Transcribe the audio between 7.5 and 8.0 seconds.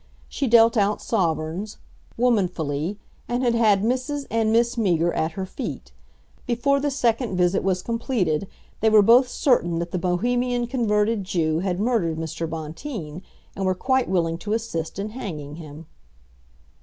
was